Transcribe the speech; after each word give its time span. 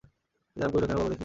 সীতারাম 0.51 0.69
কহিল, 0.71 0.85
কেন 0.87 0.97
বলো 0.97 1.09
দেখি? 1.11 1.19